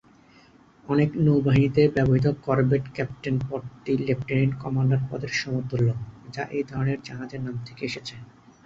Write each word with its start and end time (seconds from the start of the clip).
অনেক 0.87 1.09
নৌবাহিনীতে 1.17 1.81
ব্যবহৃত 1.87 2.27
কর্ভেট 2.45 2.83
ক্যাপ্টেন 2.93 3.35
পদটি 3.49 3.93
লেফটেন্যান্ট 4.07 4.53
কমান্ডার 4.63 5.01
পদের 5.09 5.31
সমতুল্য 5.33 5.87
যা 6.35 6.43
এই 6.51 6.63
ধরনের 6.63 6.99
জাহাজের 7.03 7.41
নাম 7.43 7.55
থেকে 7.67 7.81
এসেছে। 7.85 8.15